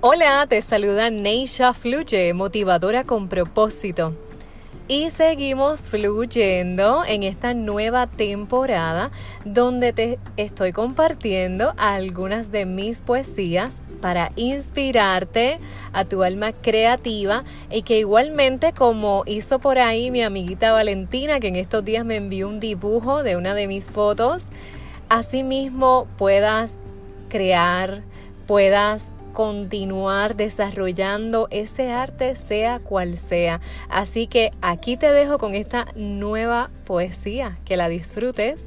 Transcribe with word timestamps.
Hola, 0.00 0.46
te 0.48 0.62
saluda 0.62 1.10
Neisha 1.10 1.74
Fluye, 1.74 2.32
motivadora 2.32 3.02
con 3.02 3.28
propósito. 3.28 4.14
Y 4.86 5.10
seguimos 5.10 5.80
fluyendo 5.80 7.02
en 7.04 7.24
esta 7.24 7.52
nueva 7.52 8.06
temporada 8.06 9.10
donde 9.44 9.92
te 9.92 10.20
estoy 10.36 10.70
compartiendo 10.70 11.74
algunas 11.76 12.52
de 12.52 12.64
mis 12.64 13.00
poesías 13.00 13.78
para 14.00 14.30
inspirarte 14.36 15.58
a 15.92 16.04
tu 16.04 16.22
alma 16.22 16.52
creativa 16.52 17.42
y 17.68 17.82
que 17.82 17.98
igualmente 17.98 18.72
como 18.72 19.24
hizo 19.26 19.58
por 19.58 19.80
ahí 19.80 20.12
mi 20.12 20.22
amiguita 20.22 20.70
Valentina 20.70 21.40
que 21.40 21.48
en 21.48 21.56
estos 21.56 21.84
días 21.84 22.04
me 22.04 22.14
envió 22.14 22.46
un 22.46 22.60
dibujo 22.60 23.24
de 23.24 23.34
una 23.34 23.52
de 23.52 23.66
mis 23.66 23.90
fotos, 23.90 24.46
asimismo 25.08 26.06
puedas 26.16 26.76
crear, 27.28 28.04
puedas 28.46 29.10
continuar 29.38 30.34
desarrollando 30.34 31.46
ese 31.52 31.92
arte 31.92 32.34
sea 32.34 32.80
cual 32.80 33.16
sea. 33.16 33.60
Así 33.88 34.26
que 34.26 34.50
aquí 34.62 34.96
te 34.96 35.12
dejo 35.12 35.38
con 35.38 35.54
esta 35.54 35.86
nueva 35.94 36.70
poesía, 36.84 37.56
que 37.64 37.76
la 37.76 37.88
disfrutes. 37.88 38.66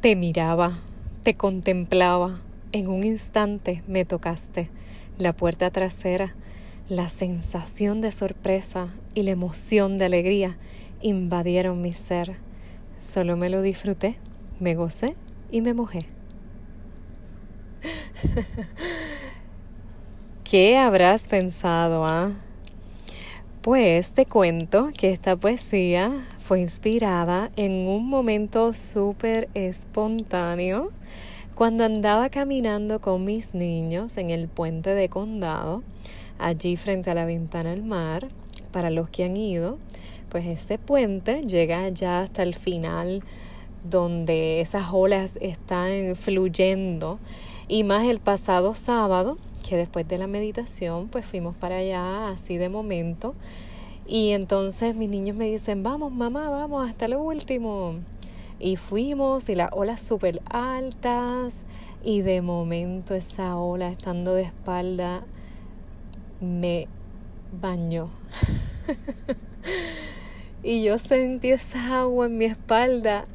Te 0.00 0.16
miraba, 0.16 0.78
te 1.22 1.34
contemplaba, 1.34 2.40
en 2.72 2.88
un 2.88 3.04
instante 3.04 3.82
me 3.86 4.06
tocaste 4.06 4.70
la 5.18 5.34
puerta 5.34 5.70
trasera, 5.70 6.34
la 6.88 7.10
sensación 7.10 8.00
de 8.00 8.10
sorpresa 8.10 8.88
y 9.12 9.24
la 9.24 9.32
emoción 9.32 9.98
de 9.98 10.06
alegría 10.06 10.56
invadieron 11.02 11.82
mi 11.82 11.92
ser. 11.92 12.36
Solo 13.00 13.36
me 13.36 13.50
lo 13.50 13.60
disfruté 13.60 14.16
me 14.62 14.74
gocé 14.76 15.16
y 15.50 15.60
me 15.60 15.74
mojé. 15.74 15.98
¿Qué 20.44 20.78
habrás 20.78 21.28
pensado, 21.28 22.06
ah? 22.06 22.30
Pues 23.60 24.12
te 24.12 24.24
cuento 24.24 24.90
que 24.96 25.12
esta 25.12 25.36
poesía 25.36 26.24
fue 26.38 26.60
inspirada 26.60 27.50
en 27.56 27.72
un 27.72 28.08
momento 28.08 28.72
súper 28.72 29.48
espontáneo 29.54 30.90
cuando 31.54 31.84
andaba 31.84 32.28
caminando 32.28 33.00
con 33.00 33.24
mis 33.24 33.54
niños 33.54 34.16
en 34.16 34.30
el 34.30 34.48
puente 34.48 34.94
de 34.94 35.08
condado, 35.08 35.82
allí 36.38 36.76
frente 36.76 37.10
a 37.10 37.14
la 37.14 37.24
ventana 37.24 37.72
al 37.72 37.82
mar. 37.82 38.28
Para 38.72 38.90
los 38.90 39.10
que 39.10 39.24
han 39.24 39.36
ido, 39.36 39.78
pues 40.30 40.46
ese 40.46 40.78
puente 40.78 41.42
llega 41.42 41.88
ya 41.90 42.20
hasta 42.20 42.42
el 42.42 42.54
final 42.54 43.22
donde 43.84 44.60
esas 44.60 44.86
olas 44.92 45.38
están 45.40 46.16
fluyendo. 46.16 47.18
Y 47.68 47.84
más 47.84 48.04
el 48.04 48.20
pasado 48.20 48.74
sábado 48.74 49.38
que 49.68 49.76
después 49.76 50.06
de 50.08 50.18
la 50.18 50.26
meditación 50.26 51.08
pues 51.08 51.24
fuimos 51.24 51.56
para 51.56 51.76
allá 51.76 52.28
así 52.28 52.56
de 52.58 52.68
momento. 52.68 53.34
Y 54.06 54.30
entonces 54.30 54.94
mis 54.94 55.08
niños 55.08 55.36
me 55.36 55.46
dicen 55.46 55.82
vamos 55.82 56.12
mamá 56.12 56.50
vamos 56.50 56.88
hasta 56.88 57.08
lo 57.08 57.22
último 57.22 57.94
y 58.58 58.76
fuimos 58.76 59.48
y 59.48 59.54
las 59.54 59.70
olas 59.72 60.02
súper 60.02 60.40
altas 60.50 61.62
y 62.04 62.22
de 62.22 62.42
momento 62.42 63.14
esa 63.14 63.56
ola 63.56 63.88
estando 63.88 64.34
de 64.34 64.42
espalda 64.42 65.22
me 66.40 66.88
bañó. 67.60 68.10
Y 70.64 70.84
yo 70.84 70.96
sentí 70.98 71.50
esa 71.50 72.02
agua 72.02 72.26
en 72.26 72.38
mi 72.38 72.44
espalda 72.44 73.26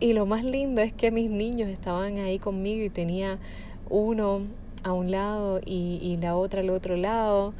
y 0.00 0.12
lo 0.12 0.26
más 0.26 0.44
lindo 0.44 0.80
es 0.80 0.92
que 0.92 1.10
mis 1.10 1.30
niños 1.30 1.68
estaban 1.68 2.18
ahí 2.18 2.38
conmigo 2.38 2.84
y 2.84 2.90
tenía 2.90 3.38
uno 3.88 4.42
a 4.82 4.92
un 4.92 5.10
lado 5.10 5.60
y, 5.64 5.98
y 6.02 6.16
la 6.16 6.36
otra 6.36 6.60
al 6.60 6.70
otro 6.70 6.96
lado. 6.96 7.54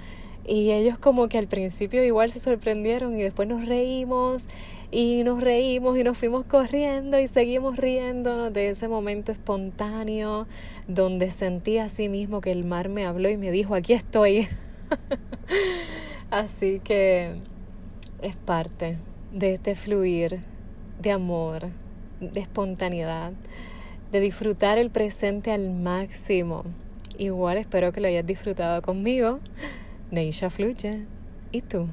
Y 0.47 0.71
ellos 0.71 0.97
como 0.99 1.29
que 1.29 1.39
al 1.39 1.49
principio 1.49 2.05
igual 2.05 2.31
se 2.31 2.39
sorprendieron 2.39 3.19
y 3.19 3.23
después 3.23 3.49
nos 3.49 3.67
reímos 3.67 4.47
y 4.91 5.25
nos 5.25 5.43
reímos 5.43 5.99
y 5.99 6.05
nos 6.05 6.17
fuimos 6.17 6.45
corriendo 6.45 7.19
y 7.19 7.27
seguimos 7.27 7.77
riéndonos 7.77 8.53
de 8.53 8.69
ese 8.69 8.87
momento 8.87 9.33
espontáneo 9.33 10.47
donde 10.87 11.31
sentí 11.31 11.79
así 11.79 12.09
mismo 12.09 12.41
que 12.41 12.53
el 12.53 12.65
mar 12.65 12.89
me 12.89 13.05
habló 13.05 13.29
y 13.29 13.37
me 13.37 13.51
dijo, 13.51 13.75
aquí 13.75 13.93
estoy. 13.93 14.47
así 16.31 16.81
que 16.85 17.35
es 18.23 18.37
parte 18.37 18.99
de 19.33 19.55
este 19.55 19.75
fluir 19.75 20.41
de 21.01 21.11
amor, 21.11 21.69
de 22.21 22.41
espontaneidad, 22.41 23.32
de 24.12 24.21
disfrutar 24.21 24.78
el 24.78 24.91
presente 24.91 25.53
al 25.53 25.71
máximo. 25.71 26.65
Igual 27.19 27.59
espero 27.59 27.93
que 27.93 28.00
lo 28.00 28.09
hayas 28.09 28.27
disfrutado 28.27 28.82
conmigo. 28.82 29.41
Neisha 30.10 30.50
Fluye. 30.50 31.04
¿Y 31.53 31.62
tú? 31.62 31.88